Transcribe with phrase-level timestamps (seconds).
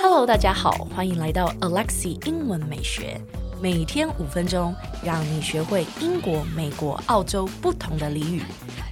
[0.00, 3.20] Hello，大家好，欢迎来到 Alexi 英文美学，
[3.60, 4.72] 每天五分钟，
[5.04, 8.40] 让你学会英国、美国、澳洲不同的俚语。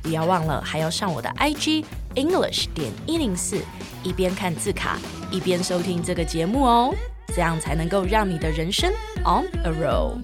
[0.03, 1.85] 不要忘了，还要上我的 IG
[2.17, 3.61] English 点一零四，
[4.03, 4.99] 一边看字卡，
[5.31, 6.93] 一边收听这个节目哦，
[7.29, 10.19] 这样才能够让你的人生 on a roll。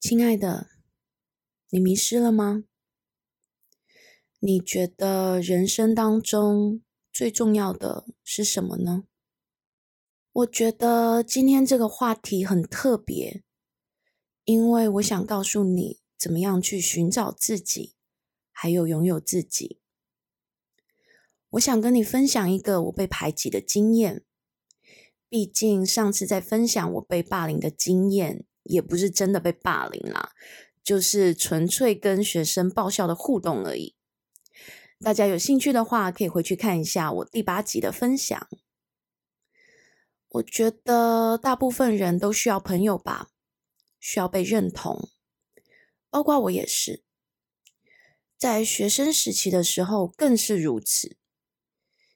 [0.00, 0.66] 亲爱的，
[1.74, 2.62] 你迷失了吗？
[4.38, 6.80] 你觉得人生当中
[7.12, 9.08] 最重要的是什么呢？
[10.30, 13.42] 我觉得今天这个话题很特别，
[14.44, 17.96] 因为我想告诉你怎么样去寻找自己，
[18.52, 19.80] 还有拥有自己。
[21.50, 24.22] 我想跟你分享一个我被排挤的经验。
[25.28, 30.30] 毕竟上次在分享我被霸凌的经验，也不是真的被霸凌啦，
[30.84, 33.96] 就是纯粹跟学生爆笑的互动而已。
[35.00, 38.48] 大家有兴趣的话，可以回去看一下我第八集的分享。
[40.28, 43.30] 我觉得大部分人都需要朋友吧，
[43.98, 45.08] 需要被认同，
[46.10, 47.02] 包括我也是。
[48.36, 51.16] 在学生时期的时候更是如此。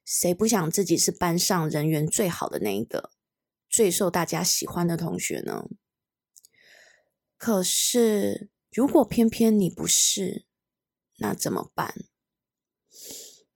[0.04, 3.10] 谁不想自己是班上人缘最好的那一个，
[3.68, 5.66] 最受大家喜欢的同学呢？
[7.36, 10.44] 可是，如果偏偏你不是，
[11.16, 11.94] 那怎么办？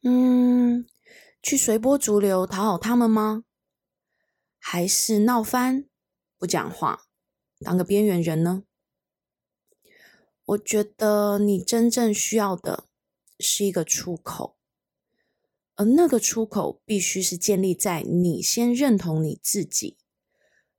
[0.03, 0.87] 嗯，
[1.43, 3.45] 去随波逐流讨好他们吗？
[4.59, 5.89] 还是闹翻
[6.39, 7.07] 不讲话，
[7.61, 8.65] 当个边缘人呢？
[10.45, 12.89] 我觉得你真正需要的
[13.39, 14.57] 是一个出口，
[15.77, 19.99] 而那个出口必须是建立在你先认同你自己，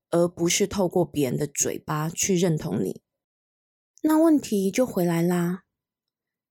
[0.09, 3.01] 而不是透过别人的嘴巴去认同你。
[4.05, 5.63] 那问题就回来啦，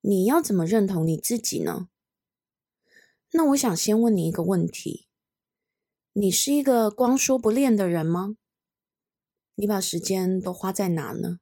[0.01, 1.91] 你要怎么认同你自己呢？
[3.33, 5.07] 那我想先问你一个问题：
[6.15, 8.37] 你是一个光说不练的人吗？
[9.55, 11.41] 你把时间都花在哪呢？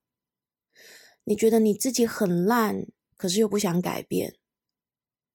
[1.23, 4.37] 你觉得你自己很烂，可是又不想改变，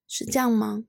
[0.05, 0.83] 是这样吗？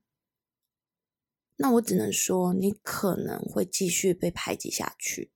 [1.55, 5.31] 那我只能说，你可能会继续被排挤下去。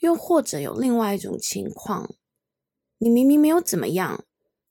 [0.00, 2.16] 又或者有另外一种情况，
[2.98, 4.24] 你明明没有怎么样，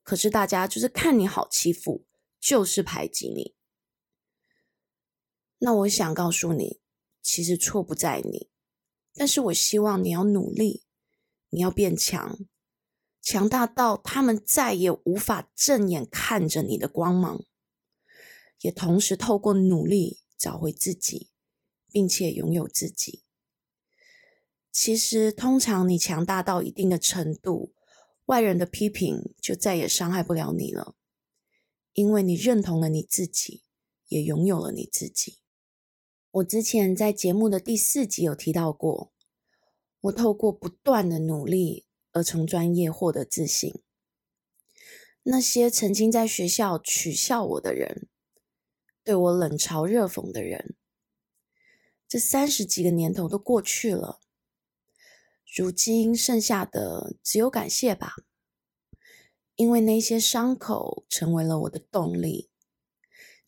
[0.04, 2.06] 可是大家就是看你好欺负，
[2.40, 3.56] 就是排挤你。
[5.60, 6.82] 那我想告诉你，
[7.22, 8.50] 其实错不在你，
[9.14, 10.84] 但是我希望你要努力，
[11.50, 12.40] 你要变强，
[13.22, 17.46] 强大到他们再也无法正眼看着你的光芒，
[18.60, 21.30] 也同时透过努力找回自己，
[21.92, 23.24] 并且拥有自己。
[24.70, 27.74] 其实，通常你强大到一定的程度，
[28.26, 30.96] 外人的批评就再也伤害不了你了，
[31.94, 33.64] 因为你认同了你自己，
[34.08, 35.40] 也拥有了你自己。
[36.32, 39.14] 我之前在节目的第四集有提到过，
[40.02, 43.82] 我透过不断的努力而从专业获得自信。
[45.24, 48.10] 那些曾经在学校取笑我的人，
[49.04, 50.76] 对我冷嘲热讽的人，
[52.08, 54.20] 这三十几个年头都过去了，
[55.52, 58.16] 如今剩下的只有感谢吧，
[59.56, 62.50] 因为那些伤口成为了我的动力。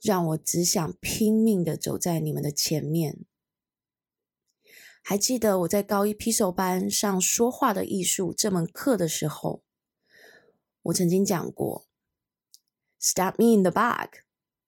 [0.02, 3.26] 让我只想拼命的走在你们的前面。
[5.02, 9.64] 还记得我在高一批手班上说话的艺术这门课的时候，
[10.84, 11.88] 我曾经讲过
[13.02, 14.20] ：“Stab me in the back,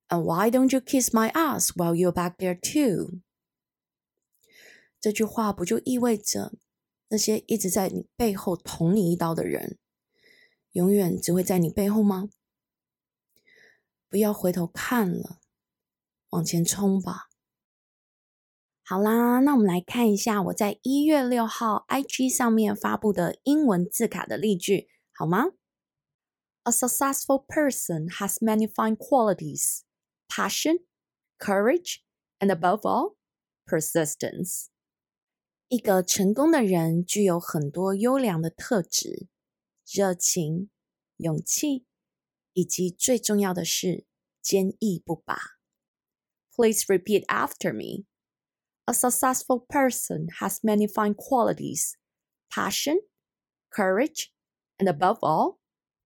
[0.08, 3.22] and why don't you kiss my ass while you're back there too？”
[5.00, 6.54] 这句话不就意味着
[7.09, 9.78] 那些一直在你背后捅你一刀的人，
[10.72, 12.29] 永远只会在你背后吗？
[14.09, 15.40] 不要回头看了，
[16.29, 17.28] 往前冲吧。
[18.84, 25.47] 好啦，那我们来看一下我在一月六号 IG 上面发布的英文字卡的例句，好吗
[26.63, 29.81] ？A successful person has many fine qualities:
[30.30, 30.86] passion,
[31.38, 31.98] courage,
[32.39, 33.15] and above all,
[33.65, 34.68] persistence.
[35.68, 39.28] 一个成功的人具有很多优良的特质：
[39.86, 40.69] 热情、
[41.18, 41.86] 勇气。
[42.54, 44.08] 以及最重要的是
[44.42, 45.38] 坚毅不拔。
[46.56, 48.06] Please repeat after me.
[48.86, 51.92] A successful person has many fine qualities:
[52.50, 53.02] passion,
[53.70, 54.31] courage,
[54.80, 55.58] and above all,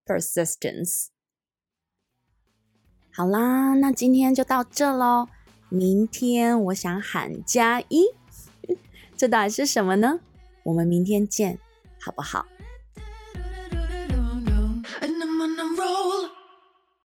[0.06, 1.08] persistence.
[3.14, 5.30] 好啦，那今天就到这喽。
[5.70, 8.08] 明天我想喊加一，
[9.22, 10.20] 这到底是什么呢？
[10.64, 11.60] 我们明天见，
[12.00, 12.44] 好不好？